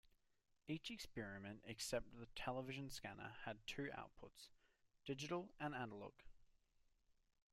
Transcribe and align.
Each 0.67 0.89
experiment 0.89 1.61
except 1.67 2.17
the 2.17 2.25
television 2.35 2.89
scanner 2.89 3.33
had 3.45 3.59
two 3.67 3.91
outputs, 3.95 4.47
digital 5.05 5.51
and 5.59 5.75
analog. 5.75 6.13